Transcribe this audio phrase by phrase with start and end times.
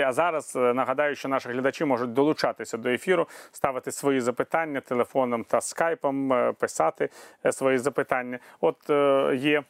[0.00, 5.44] А зараз е, нагадаю, що наші глядачі можуть долучатися до ефіру, ставити свої запитання телефоном
[5.44, 7.08] та скайпом, е, писати
[7.46, 8.38] е, свої запитання.
[8.60, 8.76] От
[9.34, 9.62] є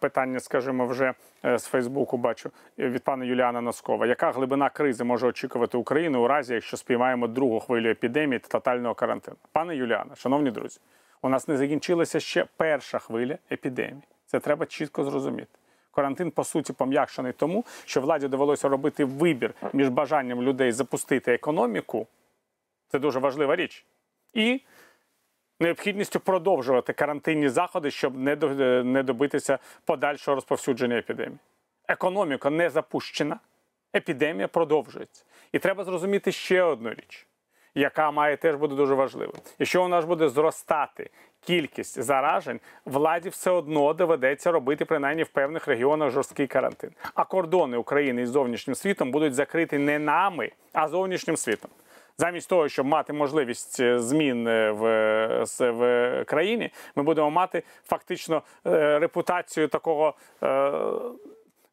[0.00, 4.06] питання, скажімо, вже з Фейсбуку бачу від пана Юліана Носкова.
[4.06, 8.94] Яка глибина кризи може очікувати Україну у разі, якщо спіймаємо другу хвилю епідемії та тотального
[8.94, 9.36] карантину?
[9.52, 10.80] Пане Юліане, шановні друзі,
[11.22, 14.02] у нас не закінчилася ще перша хвиля епідемії.
[14.26, 15.58] Це треба чітко зрозуміти.
[15.94, 22.06] Карантин, по суті, пом'якшений тому, що владі довелося робити вибір між бажанням людей запустити економіку.
[22.88, 23.84] Це дуже важлива річ.
[24.32, 24.60] І
[25.60, 28.36] необхідністю продовжувати карантинні заходи, щоб не
[28.84, 31.38] не добитися подальшого розповсюдження епідемії.
[31.88, 33.40] Економіка не запущена,
[33.96, 35.24] епідемія продовжується.
[35.52, 37.26] І треба зрозуміти ще одну річ,
[37.74, 39.38] яка має теж бути дуже важливою.
[39.58, 41.10] Якщо у нас буде зростати
[41.46, 46.90] кількість заражень, владі все одно доведеться робити принаймні в певних регіонах жорсткий карантин.
[47.14, 51.70] А кордони України із зовнішнім світом будуть закриті не нами, а зовнішнім світом.
[52.18, 58.42] Замість того, щоб мати можливість е, змін е, в, в країні, ми будемо мати фактично
[58.66, 60.14] е, репутацію такого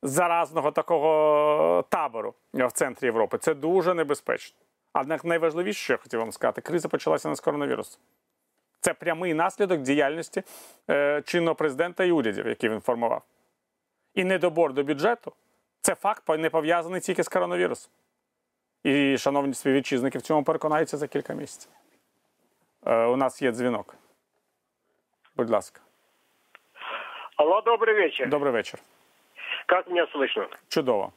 [0.04, 3.38] заразного такого табору в центрі Європи.
[3.38, 4.58] Це дуже небезпечно.
[4.94, 8.00] Однак найважливіше, що я хотів вам сказати, криза почалася не з коронавірусу.
[8.81, 10.43] Це прямий наслідок діяльності
[10.91, 13.23] е, чинного президента і урядів, які він формував.
[14.15, 15.33] І недобор до бюджету
[15.81, 17.93] це факт не пов'язаний тільки з коронавірусом.
[18.83, 21.71] І, шановні співвітчизники, в цьому переконаються за кілька місяців.
[22.87, 23.95] Е, у нас є дзвінок.
[25.37, 25.81] Будь ласка,
[27.37, 28.29] Алло, добрый вечер.
[28.29, 28.81] добрий вечір.
[29.67, 30.47] Как меня слышно?
[30.69, 31.13] Чудово.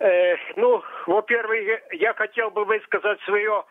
[0.00, 3.64] Э, ну, во-первых, я- я хотел бы высказать свое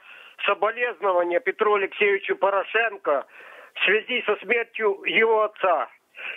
[0.46, 3.26] соболезнование Петру Алексеевичу Порошенко
[3.74, 5.90] в связи со смертью его отца.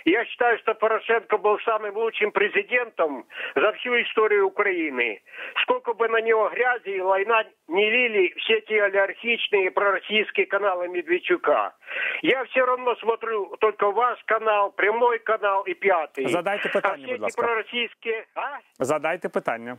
[0.05, 3.25] Я считаю, что Порошенко был самым лучшим президентом
[3.55, 5.21] за всю историю Украины.
[5.63, 11.73] Сколько бы на него грязи и лайна не лили все эти олигархичные пророссийские каналы Медведчука.
[12.21, 16.27] Я все равно смотрю только ваш канал, прямой канал и пятый.
[16.27, 17.41] Задайте а питання, все будь эти ласка.
[17.41, 18.25] пророссийские...
[18.35, 18.59] А?
[18.79, 19.77] Задайте питання.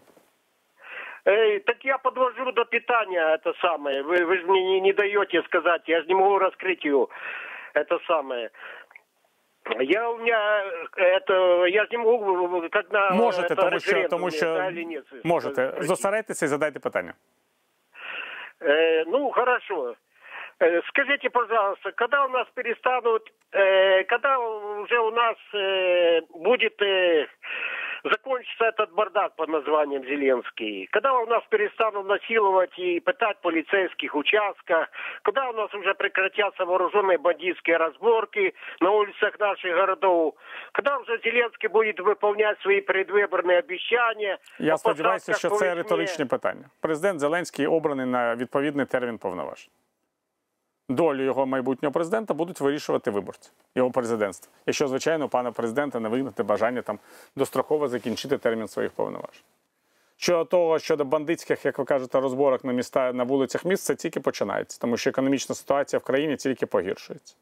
[1.27, 4.03] Эй, так я подвожу до питания это самое.
[4.03, 7.07] Вы, вы же мне не, не даете сказать, я же не могу раскрыть ее.
[7.75, 8.51] Это самое.
[9.81, 10.65] Я у меня
[10.97, 14.69] э, это я же не могу когда Можете, это тому що, референдум, тому що да
[14.69, 15.69] или нет, можете.
[15.69, 15.85] спросить.
[15.89, 17.15] Зосередьтеся і задайте питання.
[18.61, 19.95] Э, ну, хорошо.
[20.61, 27.27] Э, скажите, пожалуйста, когда у нас перестанут, э, когда уже у нас э, будет э,
[28.07, 34.15] закончится этот бардак под названием Зеленский, когда у нас перестанут насиловать и пытать в полицейских
[34.15, 34.89] участках,
[35.23, 40.35] когда у нас уже прекратятся вооруженные бандитские разборки на улицах наших городов,
[40.73, 44.39] когда уже Зеленский будет выполнять свои предвыборные обещания.
[44.59, 45.83] Я о сподіваюся, посадках що по це весне.
[45.83, 46.65] риторичне питання.
[46.81, 49.71] Президент Зеленський обраний на відповідний термін повноважень.
[50.90, 54.54] Долю його майбутнього президента будуть вирішувати виборці його президентства.
[54.66, 57.00] Якщо, звичайно, пана президента не вигнати бажання там
[57.36, 59.44] достроково закінчити термін своїх повноважень.
[60.18, 64.20] Щодо того, щодо бандитських, як ви кажете, розборок на міста на вулицях міст, це тільки
[64.20, 67.36] починається, тому що економічна ситуація в країні тільки погіршується.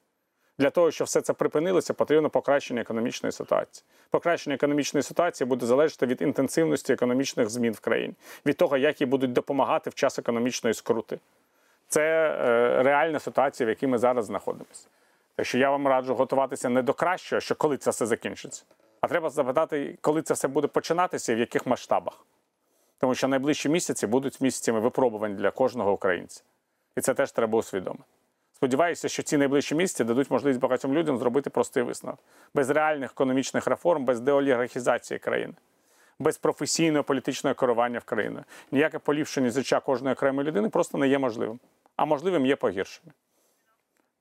[0.59, 3.85] Для того, щоб все це припинилося, потрібно покращення економічної ситуації.
[4.09, 8.13] Покращення економічної ситуації буде залежати від інтенсивності економічних змін в країні,
[8.45, 11.19] від того, як їй будуть допомагати в час економічної скрути.
[11.95, 14.87] Це е, реальна ситуація, в якій ми зараз знаходимося.
[15.35, 18.63] Так що я вам раджу готуватися не до кращого, що коли це все закінчиться,
[19.01, 22.25] а треба запитати, коли це все буде починатися і в яких масштабах.
[22.99, 26.43] Тому що найближчі місяці будуть місяцями випробувань для кожного українця.
[26.97, 28.03] І це теж треба усвідомити.
[28.53, 32.19] Сподіваюся, що ці найближчі місяці дадуть можливість багатьом людям зробити простий висновок.
[32.53, 35.53] Без реальних економічних реформ, без деолігархізації країни,
[36.19, 38.43] без професійного політичного керування в країну.
[38.71, 41.59] Ніяке поліпшення життя кожної окремої людини просто не є можливим.
[41.97, 43.13] А можливим є погіршення.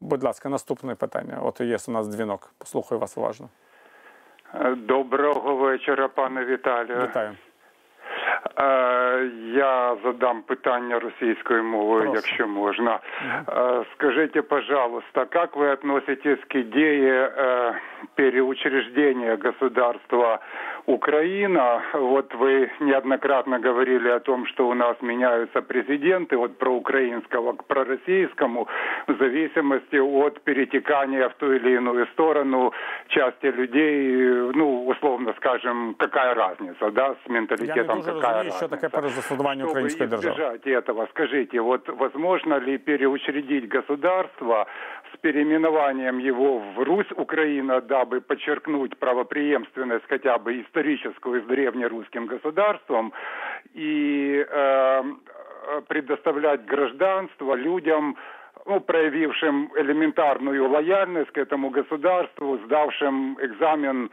[0.01, 1.39] Будь ласка, наступне питання.
[1.43, 2.55] От є у нас дзвінок.
[2.59, 3.49] Послухаю вас уважно.
[4.77, 7.03] Доброго вечора, пане Віталію.
[7.03, 7.37] Вітаю.
[8.59, 12.15] Е, Я задам питання російською мовою, Прошу.
[12.15, 12.99] якщо можна.
[13.49, 17.31] Е, Скажите, пожалуйста, как вы относитесь к идее
[18.15, 20.39] переучреждения государства
[20.86, 21.82] Украина?
[21.94, 28.68] Вот вы неоднократно говорили о том, что у нас меняются президенты от проукраинского к пророссийскому
[29.08, 32.72] в зависимости от перетекания в ту или иную сторону
[33.08, 38.52] части людей, ну, условно скажем, какая разница, да, с Я не менталитетом дуже какая розумію,
[38.52, 38.68] що разница.
[38.68, 40.36] таке перезасудування української Чтобы держави.
[40.36, 44.66] избежать этого, скажите, вот возможно ли переучредить государство
[45.14, 53.14] с переименованием его в Русь Украина, дабы подчеркнуть правопреемственность хотя бы историческую с древнерусским государством
[53.74, 55.04] и э,
[55.88, 58.16] предоставлять гражданство людям,
[58.66, 64.10] ну, проявившим элементарную лояльность к этому государству, сдавшим экзамен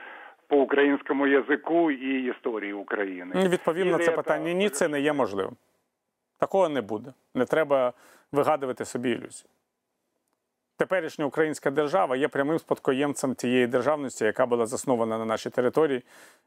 [0.48, 3.32] по українському язику і історії України.
[3.34, 4.52] Ну, Відповім на Или це это- питання.
[4.52, 5.56] Ні, це не є можливим.
[6.38, 7.12] Такого не буде.
[7.34, 7.92] Не треба
[8.32, 9.50] вигадувати собі ілюзії.
[10.81, 16.03] Теперішня українська держава є прямим спадкоємцем тієї державності, яка була заснована на нашій території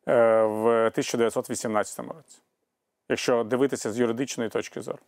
[0.09, 2.39] е, в 1918 році,
[3.09, 4.99] якщо дивитися з юридичної точки зору.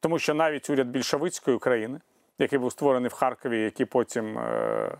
[0.00, 2.00] Тому що навіть уряд більшовицької України,
[2.38, 4.90] який був створений в Харкові, який потім, е,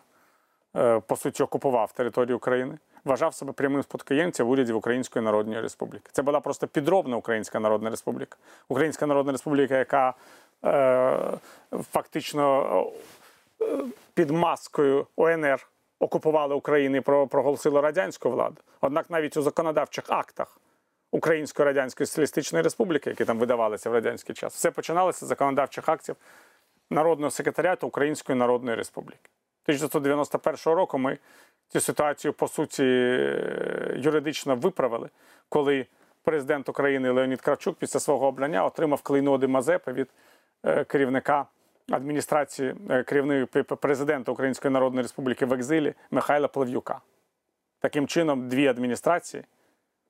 [0.76, 6.10] е, по суті, окупував територію України, вважав себе прямим спадкоємцем урядів Української Народної Республіки.
[6.12, 8.36] Це була просто підробна Українська Народна Республіка.
[8.68, 10.14] Українська Народна Республіка, яка
[11.92, 12.92] фактично
[14.14, 15.68] під маскою ОНР
[16.00, 18.56] окупувала Україну і про- проголосила радянську владу.
[18.80, 20.60] Однак навіть у законодавчих актах
[21.12, 26.16] Української Радянської Соціалістичної Республіки, які там видавалися в радянський час, все починалося з законодавчих актів
[26.90, 29.30] Народного секретаріату Української Народної Республіки.
[29.64, 31.18] 1991 року ми
[31.68, 35.08] цю ситуацію по суті е, юридично виправили,
[35.48, 35.86] коли
[36.22, 40.08] президент України Леонід Кравчук після свого обрання отримав клейноди Мазепи від
[40.64, 41.46] е, керівника
[41.90, 47.00] адміністрації е, керівника президента Української Народної Республіки в екзилі Михайла Плав'юка.
[47.80, 49.44] Таким чином, дві адміністрації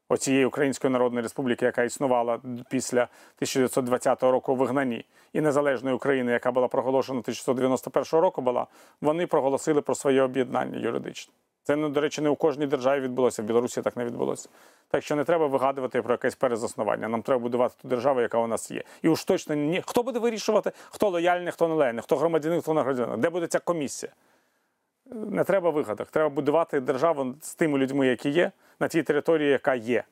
[0.09, 2.41] оцієї Української Народної Республіки, яка існувала
[2.71, 8.67] після 1920 року вигнанні, і незалежної України, яка була проголошена 1991 року, була,
[9.01, 11.35] вони проголосили про своє об'єднання юридичне.
[11.71, 14.49] Це, ну, до речі, не у кожній державі відбулося, в Білорусі так не відбулося.
[14.89, 17.09] Так що не треба вигадувати про якесь перезаснування.
[17.09, 18.83] Нам треба будувати ту державу, яка у нас є.
[19.03, 19.83] І уж точно ні.
[19.87, 23.21] Хто буде вирішувати, хто лояльний, хто не лояльний, хто громадянин, хто не громадянин.
[23.21, 24.13] Де буде ця комісія?
[25.07, 26.11] Не треба вигадок.
[26.11, 30.05] Треба будувати державу з тими людьми, які є, на тій території, яка є.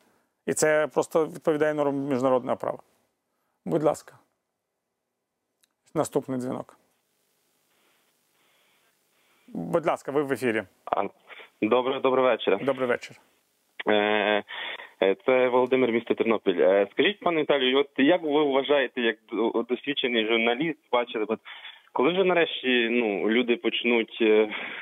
[0.47, 2.79] І це просто відповідає нормам міжнародного права.
[3.65, 4.19] Будь ласка.
[5.95, 6.77] Наступний дзвінок.
[9.49, 10.65] Будь ласка, ви в ефірі.
[11.63, 12.59] Добрий, добрий вечір.
[12.65, 13.17] Добрий вечір.
[13.89, 14.43] Е,
[15.03, 16.61] е, Це Володимир, місто Тернопіль.
[16.61, 19.17] Е, Скажіть, пане Віталію, от як ви вважаєте, як
[19.69, 21.41] досвідчений журналіст, бачили, от
[21.93, 24.23] коли вже нарешті ну, люди почнуть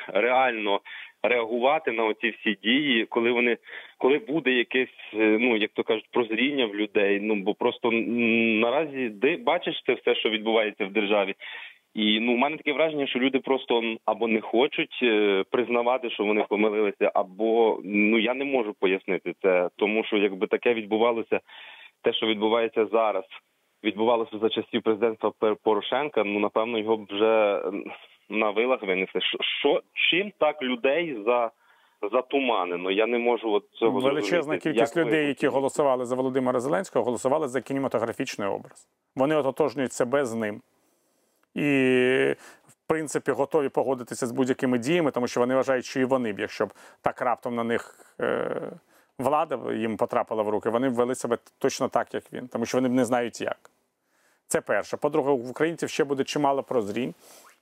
[0.08, 0.80] реально
[1.22, 3.56] реагувати на оці всі дії, коли вони
[3.98, 7.20] коли буде якесь, ну як то кажуть, прозріння в людей?
[7.22, 11.34] Ну бо просто наразі де бачиш це все, що відбувається в державі.
[11.96, 16.24] І ну, у мене таке враження, що люди просто або не хочуть е, признавати, що
[16.24, 21.40] вони помилилися, або ну я не можу пояснити це, тому що якби таке відбувалося,
[22.02, 23.24] те, що відбувається зараз,
[23.84, 25.32] відбувалося за часів президентства
[25.62, 26.24] Порошенка.
[26.24, 27.62] Ну напевно, його б вже
[28.28, 29.20] на вилах винесли.
[29.60, 31.50] Що, чим так людей за
[32.12, 32.90] затуманено?
[32.90, 34.62] Я не можу от цього Величезна зрозуміти.
[34.62, 38.88] кількість Як ви- людей, які голосували за Володимира Зеленського, голосували за кінематографічний образ.
[39.16, 40.60] Вони ототожнюють себе з ним.
[41.56, 42.36] І,
[42.68, 46.40] в принципі, готові погодитися з будь-якими діями, тому що вони вважають, що і вони б,
[46.40, 46.72] якщо б
[47.02, 48.70] так раптом на них е,
[49.18, 52.78] влада їм потрапила в руки, вони б вели себе точно так, як він, тому що
[52.78, 53.70] вони б не знають як.
[54.48, 54.96] Це перше.
[54.96, 57.14] По-друге, в українців ще буде чимало прозрінь,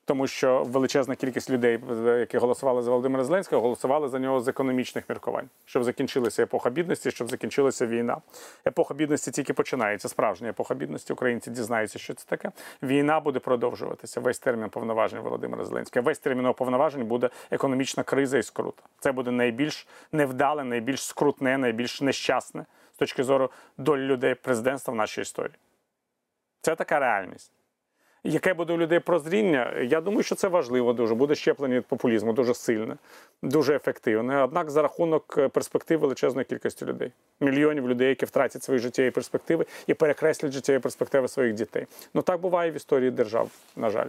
[0.05, 1.81] тому що величезна кількість людей,
[2.19, 7.11] які голосували за Володимира Зеленського, голосували за нього з економічних міркувань, щоб закінчилася епоха бідності,
[7.11, 8.17] щоб закінчилася війна.
[8.67, 10.09] Епоха бідності тільки починається.
[10.09, 11.13] Справжня епоха бідності.
[11.13, 12.51] Українці дізнаються, що це таке.
[12.83, 14.21] Війна буде продовжуватися.
[14.21, 16.03] Весь термін повноважень Володимира Зеленського.
[16.03, 18.83] Весь термін повноважень буде економічна криза і скрута.
[19.01, 24.97] Це буде найбільш невдале, найбільш скрутне, найбільш нещасне з точки зору долі людей президентства в
[24.97, 25.55] нашій історії.
[26.61, 27.53] Це така реальність.
[28.27, 29.73] Яке буде у людей прозріння?
[29.81, 31.15] Я думаю, що це важливо дуже.
[31.15, 32.97] Буде щеплення від популізму дуже сильне,
[33.43, 34.43] дуже ефективне.
[34.43, 39.67] Однак за рахунок е, перспектив величезної кількості людей, мільйонів людей, які втратять свої життєві перспективи
[39.87, 41.87] і перекреслять життєві перспективи своїх дітей.
[42.15, 44.09] Ну так буває в історії держав, на жаль.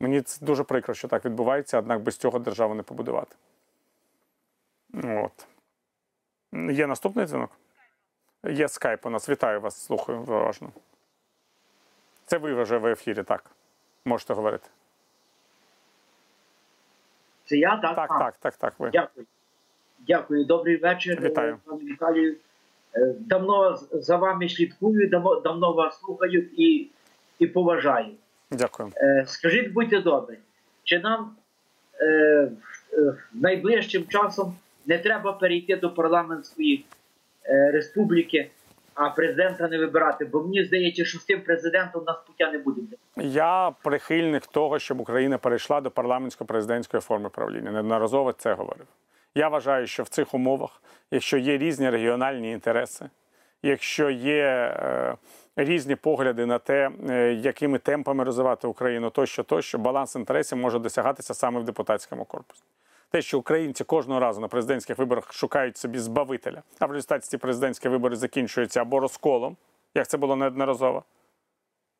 [0.00, 3.36] Мені це дуже прикро, що так відбувається, однак без цього державу не побудувати.
[5.04, 5.46] От.
[6.70, 7.50] Є наступний дзвінок?
[8.44, 9.28] Є скайп у нас.
[9.28, 10.70] Вітаю вас, слухаю уважно.
[12.28, 13.44] Це ви вже в ефірі, так.
[14.04, 14.68] Можете говорити.
[17.44, 17.96] Це я, так?
[17.96, 18.74] Так, А, так, так, так.
[18.78, 18.90] Ви.
[18.90, 19.26] Дякую.
[20.06, 20.44] Дякую.
[20.44, 21.58] Добрий вечір, Вітаю.
[21.64, 22.36] пане Віталію.
[22.94, 26.88] Е, Давно за вами слідкую, давно, давно вас слухаю і,
[27.38, 28.14] і поважаю.
[28.50, 28.92] Дякую.
[28.96, 30.38] Е, Скажіть, будьте добрі,
[30.84, 31.36] чи нам
[32.00, 32.04] е,
[32.92, 34.56] е, найближчим часом
[34.86, 36.84] не треба перейти до парламентської
[37.72, 38.50] республіки,
[38.98, 40.24] а президента не вибирати?
[40.24, 42.80] Бо мені здається, що з тим президентом нас пуття не буде.
[43.16, 47.70] Я прихильник того, щоб Україна перейшла до парламентсько-президентської форми правління.
[47.70, 48.86] Неодноразово це говорив.
[49.34, 53.10] Я вважаю, що в цих умовах, якщо є різні регіональні інтереси,
[53.62, 55.16] якщо є е,
[55.56, 61.34] різні погляди на те, е, якими темпами розвивати Україну, тощо, тощо, баланс інтересів може досягатися
[61.34, 62.62] саме в депутатському корпусі.
[63.10, 67.38] Те, що українці кожного разу на президентських виборах шукають собі збавителя, а в результаті ці
[67.38, 69.56] президентські вибори закінчуються або розколом,
[69.94, 71.04] як це було неодноразово,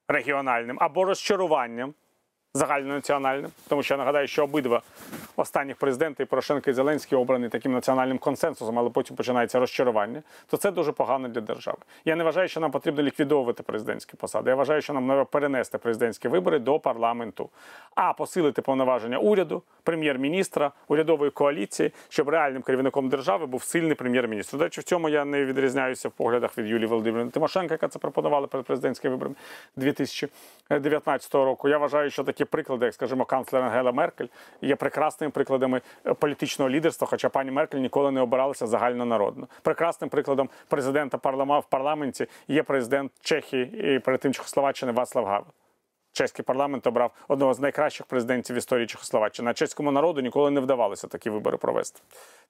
[0.09, 1.95] регіональним, або розчаруванням
[2.55, 4.83] загальнонаціональним, тому що я нагадаю, що обидва
[5.37, 10.57] останніх президенти і Порошенко і Зеленський обрані таким національним консенсусом, але потім починається розчарування, то
[10.57, 11.79] це дуже погано для держави.
[12.05, 14.51] Я не вважаю, що нам потрібно ліквідовувати президентські посади.
[14.51, 17.51] Я вважаю, що нам треба перенести президентські вибори до парламенту,
[17.95, 24.57] а посилити повноваження уряду, прем'єр-міністра, урядової коаліції, щоб реальним керівником держави був сильний прем'єр-міністр.
[24.57, 27.99] До речі, в цьому я не відрізняюся в поглядах від Юлії Володимирівни Тимошенко, яка це
[27.99, 29.37] пропонувала перед президентськими виборами
[29.77, 31.69] 2019 року.
[31.69, 34.27] Я вважаю, що такі приклади, як скажімо, канцлер Ангела Меркель,
[34.63, 39.49] є прекрасними прикладами е, політичного лідерства, хоча пані Меркель ніколи не обиралася загальнонародно.
[39.63, 45.53] Прекрасним прикладом президента парламенту в парламенті є президент Чехії і перед тим Чехословаччини Вацлав Гавел.
[46.19, 49.51] Чеський парламент обрав одного з найкращих президентів в історії Чехословаччини.
[49.51, 52.01] А чеському народу ніколи не вдавалося такі вибори провести.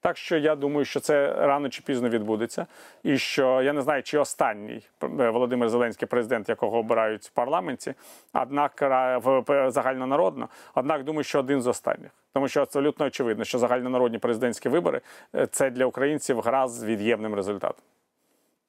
[0.00, 2.66] Так що я думаю, що це рано чи пізно відбудеться,
[3.02, 7.94] і що я не знаю, чи останній е, Володимир Зеленський президент, якого обирають в парламенті,
[8.34, 8.82] однак
[9.24, 12.10] в- загальнонародно, однак думаю, що один з останніх.
[12.32, 15.00] Тому що абсолютно очевидно, що загальнонародні президентські вибори
[15.34, 17.84] е, це для українців гра з від'ємним результатом.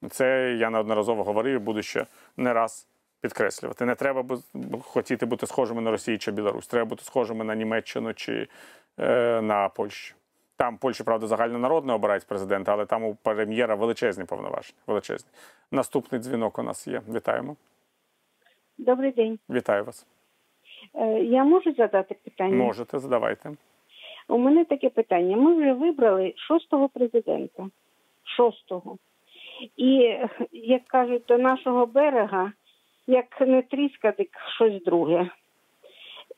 [0.10, 2.06] Це я неодноразово говорив і буду ще
[2.38, 2.88] не раз
[3.22, 3.86] підкреслювати.
[3.86, 4.38] Не треба
[4.82, 6.68] хотіти бути схожими на Росію чи Білорусь.
[6.68, 8.48] Треба бути схожими на Німеччину чи
[9.00, 10.16] е, на Польщу.
[10.58, 14.80] Там Польща, правда, загальнонародно обирають президента, але там у прем'єра величезні повноваження.
[14.88, 15.30] Величезні.
[15.72, 17.02] Наступний дзвінок у нас є.
[17.14, 17.56] Вітаємо.
[18.78, 19.40] Добрий день.
[19.50, 20.08] Вітаю вас.
[20.96, 22.56] Е, Я можу задати питання?
[22.56, 23.52] Можете, задавайте.
[24.28, 25.38] У мене таке питання.
[25.38, 27.70] Ми вже вибрали шостого президента.
[28.24, 28.98] Шостого.
[29.78, 30.18] І,
[30.52, 32.52] як кажуть, до нашого берега,
[33.10, 35.30] як не тріскати щось друге.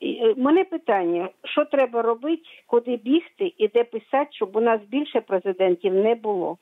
[0.03, 5.21] Е, Мене питання: що треба робити, куди бігти і де писати, щоб у нас більше
[5.21, 6.57] президентів не було?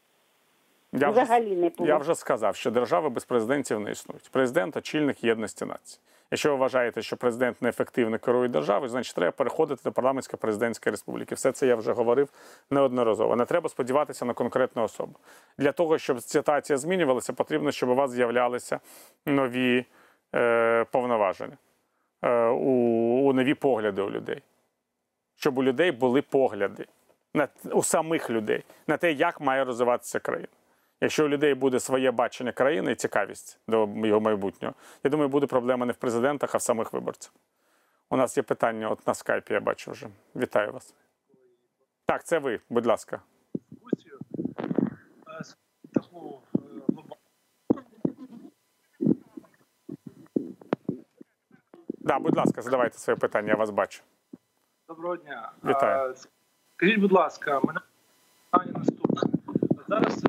[0.94, 1.90] Я вже, Взагалі не було.
[1.90, 4.30] я вже сказав, що держави без президентів не існують.
[4.32, 6.02] Президент очільник єдності нації.
[6.32, 11.36] Якщо ви вважаєте, що президент неефективно керує державою, значить треба переходити до парламентсько-президентської республіки.
[11.36, 12.30] Все це я вже говорив
[12.70, 13.36] неодноразово.
[13.36, 15.16] Не треба сподіватися на конкретну особу.
[15.58, 18.80] Для того, щоб ситуація змінювалася, потрібно, щоб у вас з'являлися
[19.26, 19.86] нові
[20.36, 21.58] е, повноваження,
[22.22, 22.72] е, у,
[23.30, 24.42] у нові погляди у людей.
[25.36, 26.86] Щоб у людей були погляди
[27.34, 30.59] на, у самих людей на те, як має розвиватися країна.
[31.02, 35.48] Якщо у людей буде своє бачення країни і цікавість до його майбутнього, я думаю, буде
[35.48, 37.34] проблема не в президентах, а в самих виборцях.
[38.10, 40.08] У нас є питання от на скайпі, я бачу вже.
[40.36, 40.96] Вітаю вас.
[42.06, 43.22] Так, це ви, будь ласка.
[52.00, 54.04] Да, будь ласка, задавайте своє питання, я вас бачу.
[54.88, 55.52] Доброго дня.
[55.66, 56.16] Вітаю.
[56.76, 57.80] Скажіть, будь ласка, мене
[58.52, 59.22] питання наступне.
[59.88, 60.24] Зараз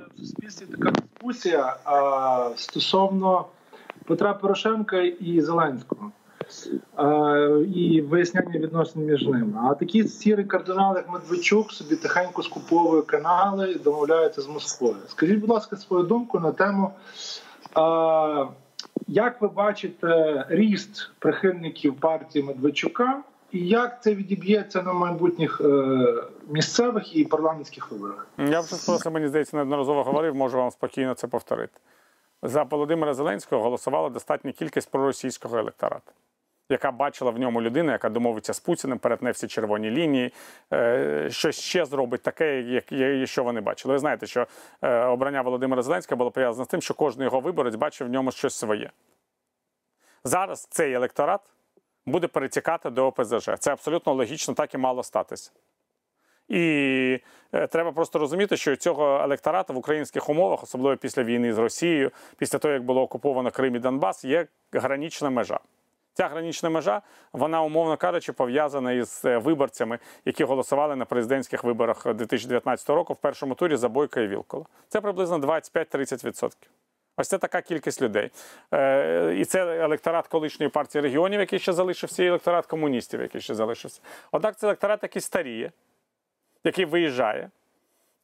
[0.62, 3.47] е, така дискусія е, стосовно
[4.05, 6.11] Петра Порошенка і Зеленського.
[6.99, 9.61] Е, І виясняння відносин між ними.
[9.71, 14.97] А такі сірі кардинали, як Медведчук, собі тихенько скуповує канали і домовляються з Москвою.
[15.09, 16.90] Скажіть, будь ласка, свою думку на тему,
[17.79, 18.47] е,
[19.09, 25.64] як ви бачите ріст прихильників партії Медведчука, і як це відіб'ється на майбутніх е,
[26.49, 28.26] місцевих і парламентських виборах?
[28.38, 31.80] Я вже про це, мені здається, неодноразово говорив, можу вам спокійно це повторити.
[32.42, 36.12] За Володимира Зеленського голосувала достатня кількість проросійського електорату,
[36.71, 40.33] яка бачила в ньому людину, яка домовиться з Путіним, перетне всі червоні лінії,
[40.73, 43.95] е, щось ще зробить таке, як- що вони бачили.
[43.95, 44.47] Ви знаєте, що
[44.83, 48.33] е, обрання Володимира Зеленського було пов'язане з тим, що кожен його виборець бачив в ньому
[48.33, 48.90] щось своє.
[50.25, 51.40] Зараз цей електорат
[52.07, 53.50] буде перетікати до ОПЗЖ.
[53.59, 55.50] Це абсолютно логічно, так і мало статися.
[56.49, 57.21] І
[57.52, 62.11] е, треба просто розуміти, що цього електорату в українських умовах, особливо після війни з Росією,
[62.38, 65.61] після того, як було окуповано Крим і Донбас, є гранічна межа.
[66.14, 67.02] Ця гранічна межа,
[67.33, 73.16] вона, умовно кажучи, пов'язана із е, виборцями, які голосували на президентських виборах 2019 року в
[73.16, 74.64] першому турі за Бойка і Вілкола.
[74.88, 76.52] Це приблизно 25-30%.
[77.20, 78.30] Ось це така кількість людей.
[78.74, 83.54] Е, і це електорат колишньої партії регіонів, який ще залишився, і електорат комуністів, який ще
[83.54, 84.00] залишився.
[84.32, 85.72] Однак це електорат, який старіє,
[86.64, 87.50] який виїжджає.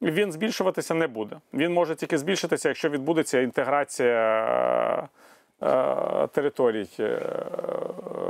[0.01, 1.37] Він збільшуватися не буде.
[1.53, 5.09] Він може тільки збільшитися, якщо відбудеться інтеграція
[5.63, 7.19] е, територій е,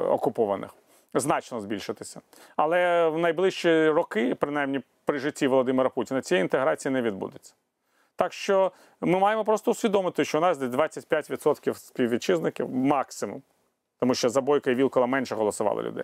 [0.10, 0.70] окупованих.
[1.14, 2.22] Значно збільшитися.
[2.56, 7.54] Але в найближчі роки, принаймні при житті Володимира Путіна, цієї інтеграції не відбудеться.
[8.18, 8.72] Так що
[9.02, 13.42] ми маємо просто усвідомити, що у нас десь 25% співвітчизників максимум,
[14.00, 16.04] тому що за Бойка і Вілкола менше голосували людей,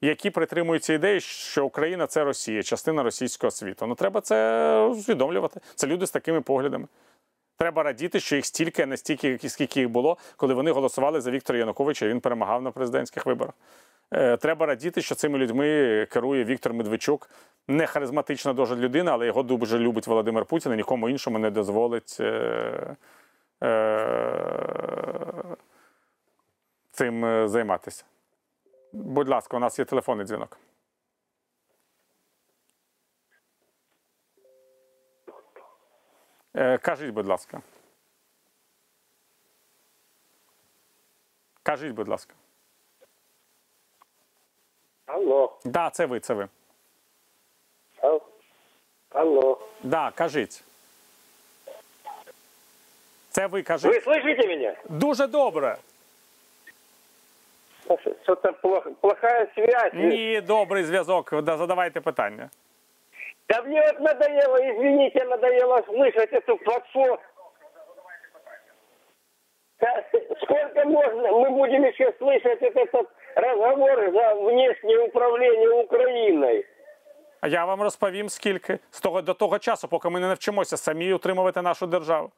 [0.00, 3.86] які притримуються ідеї, що Україна це Росія, частина російського світу.
[3.86, 5.60] Ну треба це усвідомлювати.
[5.74, 6.86] Це люди з такими поглядами.
[7.56, 11.30] Треба радіти, що їх стільки, а не стільки, скільки їх було, коли вони голосували за
[11.30, 12.06] Віктора Януковича.
[12.06, 13.54] і Він перемагав на президентських виборах.
[14.14, 17.30] Е, Треба радіти, що цими людьми керує Віктор Медведчук.
[17.68, 22.16] Не харизматична дуже людина, але його дуже любить Володимир Путін і нікому іншому не дозволить
[22.20, 22.96] е,
[23.62, 25.56] е,
[26.90, 28.04] цим е, займатися.
[28.92, 30.58] Будь ласка, у нас є телефонний дзвінок.
[36.56, 37.62] Е, Кажіть, будь ласка.
[41.62, 42.34] Кажіть, будь ласка.
[45.13, 45.57] Алло.
[45.65, 46.47] Да, це ви, це ви.
[48.01, 48.21] Ал-
[49.09, 49.59] Алло.
[49.83, 50.63] Да, кажіть.
[53.29, 54.07] Це ви Вы кажіть.
[54.07, 54.75] слышите меня?
[54.89, 55.77] Дуже добре.
[58.23, 59.91] Что-то плохо, плохая связь.
[59.93, 61.41] Ні, добрий зв'язок.
[61.41, 62.49] Да, Задавайте питання.
[63.47, 67.17] Да мне вот надоело, извините, надоело слышать эту платформу.
[69.79, 70.03] Да,
[70.43, 76.66] Сколько можно мы будем еще слышать этот разговор за внешнее управление Украиной?
[77.40, 81.12] А я вам розповім скільки з того до того часу, поки ми не навчимося самі
[81.12, 82.30] утримувати нашу державу.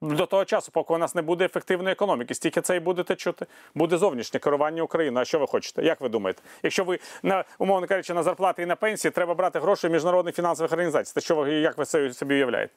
[0.00, 3.46] До того часу, поки у нас не буде ефективної економіки, стільки це і будете чути.
[3.74, 5.22] Буде зовнішнє керування Україною.
[5.22, 5.82] А що ви хочете?
[5.82, 6.42] Як ви думаєте?
[6.62, 10.72] Якщо ви на умовно кажучи, на зарплати і на пенсії треба брати гроші міжнародних фінансових
[10.72, 12.72] організацій, то що ви як ви собі уявляєте?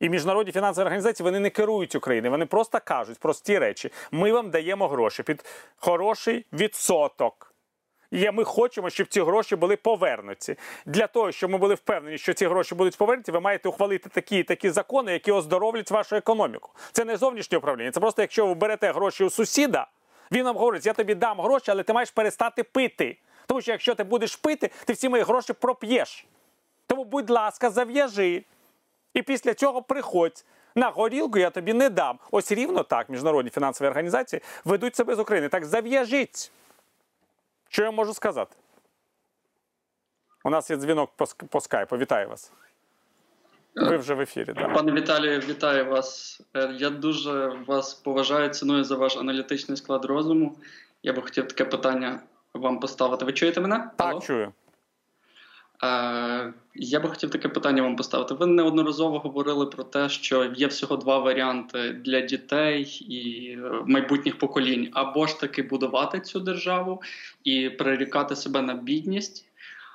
[0.00, 3.92] І міжнародні фінансові організації вони не керують Україною, вони просто кажуть прості речі.
[4.10, 5.44] Ми вам даємо гроші під
[5.76, 7.54] хороший відсоток.
[8.10, 10.56] І ми хочемо, щоб ці гроші були повернуті.
[10.86, 14.38] Для того, щоб ми були впевнені, що ці гроші будуть повернуті, ви маєте ухвалити такі
[14.38, 16.70] і такі закони, які оздоровлять вашу економіку.
[16.92, 17.90] Це не зовнішнє управління.
[17.90, 19.86] Це просто якщо ви берете гроші у сусіда,
[20.32, 23.18] він вам говорить, я тобі дам гроші, але ти маєш перестати пити.
[23.46, 26.26] Тому що якщо ти будеш пити, ти всі мої гроші проп'єш.
[26.86, 28.44] Тому, будь ласка, зав'яжи.
[29.14, 30.44] І після цього приходь.
[30.74, 32.18] На горілку я тобі не дам.
[32.30, 35.48] Ось рівно так міжнародні фінансові організації ведуть себе з України.
[35.48, 36.52] Так зав'яжіть.
[37.68, 38.56] Що я можу сказати?
[40.44, 41.96] У нас є дзвінок по, по скайпу.
[41.96, 42.52] Вітаю вас.
[43.74, 44.52] Ви вже в ефірі.
[44.52, 44.68] Да.
[44.68, 46.40] Пане Віталію, вітаю вас.
[46.56, 50.56] Е, Я дуже вас поважаю, ціную за ваш аналітичний склад розуму.
[51.02, 52.20] Я би хотів таке питання
[52.54, 53.24] вам поставити.
[53.24, 53.90] Ви чуєте мене?
[53.96, 54.20] Так, Алло?
[54.20, 54.52] чую.
[56.74, 58.34] Я би хотів таке питання вам поставити.
[58.34, 64.38] Ви неодноразово говорили про те, що є всього два варіанти для дітей і е, майбутніх
[64.38, 67.02] поколінь: або ж таки будувати цю державу
[67.44, 69.49] і прирікати себе на бідність,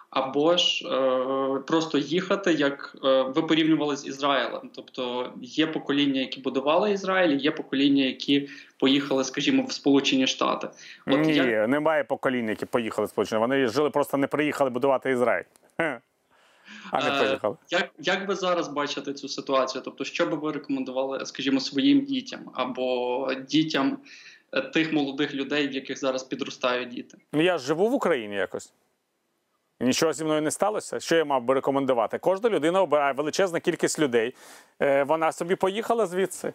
[0.09, 4.69] або ж е, просто їхати, як е, ви порівнювали з Ізраїлем.
[4.75, 10.67] Тобто є покоління, які будували Ізраїль, є покоління, які поїхали, скажімо, в Сполучені Штати.
[11.07, 13.41] От Ні, як- немає поколінь, які поїхали в Сполучені.
[13.41, 15.45] Вони жили, просто не приїхали будувати Ізраїль.
[16.91, 17.39] А не Е.
[17.69, 19.81] Як, як ви зараз бачите цю ситуацію?
[19.85, 23.97] Тобто, що би ви рекомендували, скажімо, своїм дітям або дітям
[24.53, 27.17] е, тих молодих людей, в яких зараз підростають діти?
[27.33, 28.73] Ну я живу в Україні якось.
[29.79, 30.99] Нічого зі мною не сталося.
[30.99, 32.17] Що я мав би рекомендувати?
[32.17, 34.35] Кожна людина обирає величезна кількість людей.
[34.81, 36.53] Е, Вона собі поїхала звідси.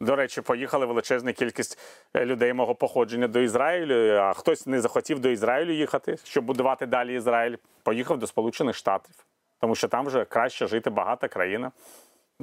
[0.00, 1.78] До речі, поїхала величезна кількість
[2.14, 6.86] е, людей мого походження до Ізраїлю, а хтось не захотів до Ізраїлю їхати, щоб будувати
[6.86, 7.56] далі Ізраїль.
[7.82, 9.14] Поїхав до Сполучених Штатів,
[9.60, 11.72] тому що там вже краще жити, багата країна.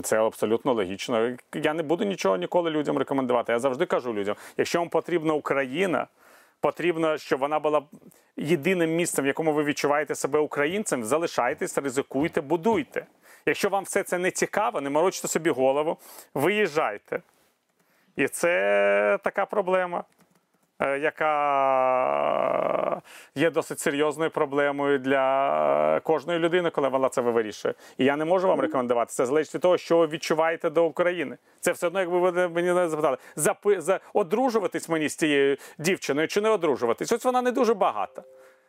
[0.03, 1.37] Це абсолютно логічно.
[1.53, 3.51] Я не буду нічого ніколи людям рекомендувати.
[3.51, 6.07] Я завжди кажу людям: якщо вам потрібна Україна,
[6.61, 7.83] потрібно, щоб вона була
[8.37, 13.05] єдиним місцем, в якому ви відчуваєте себе українцем, залишайтесь, ризикуйте, будуйте.
[13.45, 15.97] Якщо вам все це не цікаво, не морочте собі голову,
[16.33, 17.21] виїжджайте.
[18.15, 20.03] І це така проблема,
[20.79, 21.41] яка
[23.35, 27.73] є досить серйозною проблемою для кожної людини, коли вона це вирішує.
[27.97, 29.11] І я не можу вам рекомендувати.
[29.11, 31.37] Це залежить від того, що ви відчуваєте до України.
[31.59, 36.27] Це все одно, якби ви мені не запитали, запи, за, одружуватись мені з цією дівчиною
[36.27, 37.11] чи не одружуватись.
[37.11, 38.23] Ось вона не дуже багата.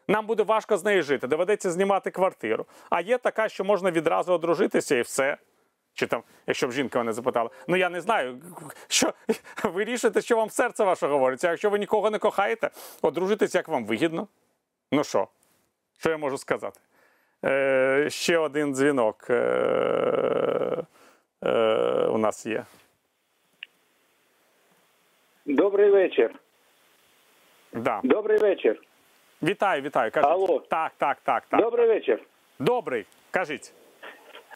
[0.08, 2.66] Нам буде важко з нею жити, доведеться знімати квартиру.
[2.90, 5.36] А є така, що можна відразу одружитися і все.
[5.98, 8.38] Чи там, якщо б жінка мене запитала, ну я не знаю,
[8.88, 9.12] що
[9.64, 11.44] ви рішите, що вам серце ваше говорить.
[11.44, 12.70] А якщо ви нікого не кохаєте,
[13.02, 14.28] одружитесь, як вам вигідно.
[14.92, 15.28] Ну що,
[15.98, 16.80] що я можу сказати?
[17.44, 19.34] Е, ще один дзвінок е,
[21.44, 21.52] е,
[22.06, 22.64] у нас є.
[25.46, 26.34] Добрий вечір.
[27.72, 28.00] Да.
[28.04, 28.82] Добрий вечір.
[29.42, 30.10] Вітаю, вітаю.
[30.10, 30.30] Кажіть.
[30.30, 30.58] Алло.
[30.58, 31.60] Так, так, так, так.
[31.60, 32.22] Добрий вечір.
[32.58, 33.72] Добрий, кажіть.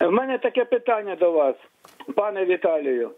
[0.00, 1.54] В мене таке питання до вас,
[2.14, 3.10] пане Віталію.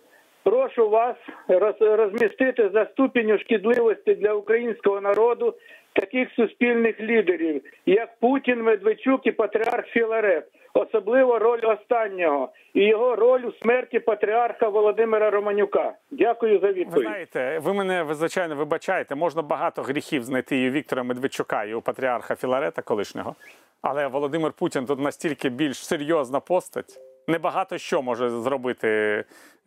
[0.42, 1.16] Прошу вас
[1.48, 5.54] роз- розмістити за ступінню шкідливості для українського народу
[5.92, 13.40] таких суспільних лідерів, як Путін, Медведчук і патріарх Філарет, особливо роль останнього і його роль
[13.40, 15.92] у смерті патріарха Володимира Романюка.
[16.10, 19.14] Дякую за Ви знаєте, ви мене ви, звичайно вибачаєте.
[19.14, 23.34] Можна багато гріхів знайти і у Віктора Медведчука, і у патріарха Філарета колишнього.
[23.82, 27.00] Але Володимир Путін тут настільки більш серйозна постать.
[27.28, 28.88] Небагато що може зробити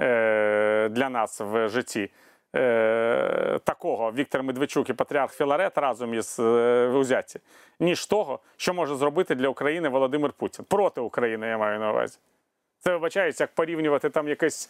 [0.02, 2.10] е, для нас в житті.
[2.56, 7.40] Е, такого Віктор Медведчук і патріарх Філарет разом із е, узяті,
[7.80, 10.66] ніж того, що може зробити для України Володимир Путін.
[10.70, 12.18] Проти України, я маю на увазі.
[12.80, 14.70] Це вибачається, як порівнювати там якесь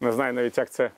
[0.00, 0.90] не знаю навіть, як це,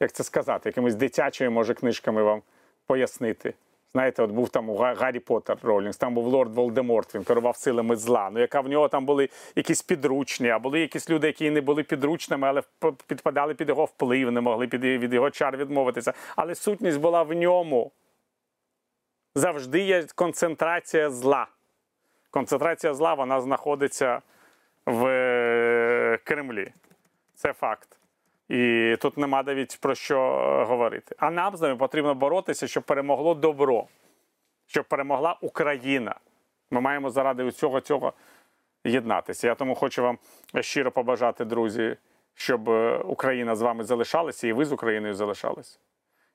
[0.00, 2.42] як це сказати, якимись дитячими, може, книжками вам
[2.86, 3.54] пояснити.
[3.94, 7.96] Знаєте, от був там у Гаррі Поттер Ролінгс, там був лорд Волдеморт, він керував силами
[7.96, 8.30] зла.
[8.32, 11.82] Ну, яка в нього там були якісь підручні, а були якісь люди, які не були
[11.82, 12.62] підручними, але
[13.06, 16.12] підпадали під його вплив, не могли під, від його чар відмовитися.
[16.36, 17.92] Але сутність була в ньому.
[19.34, 21.46] Завжди є концентрація зла.
[22.30, 24.20] Концентрація зла вона знаходиться
[24.86, 26.72] в е, Кремлі.
[27.34, 27.98] Це факт.
[28.48, 31.14] І тут нема навіть про що е, говорити.
[31.18, 33.86] А нам з ними потрібно боротися, щоб перемогло добро,
[34.66, 36.14] щоб перемогла Україна.
[36.70, 38.12] Ми маємо заради усього цього
[38.84, 39.46] єднатися.
[39.46, 40.18] Я тому хочу вам
[40.60, 41.96] щиро побажати, друзі,
[42.34, 45.78] щоб е, Україна з вами залишалася, і ви з Україною залишалися.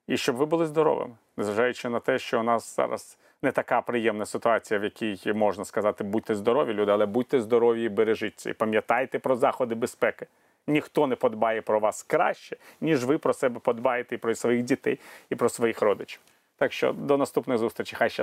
[0.07, 4.25] І щоб ви були здоровими, незважаючи на те, що у нас зараз не така приємна
[4.25, 8.49] ситуація, в якій можна сказати, будьте здорові, люди, але будьте здорові і бережіться.
[8.49, 10.27] І пам'ятайте про заходи безпеки.
[10.67, 14.99] Ніхто не подбає про вас краще, ніж ви про себе подбаєте і про своїх дітей,
[15.29, 16.19] і про своїх родичів.
[16.57, 17.95] Так що до наступної зустрічі.
[17.95, 18.17] Хай щастить.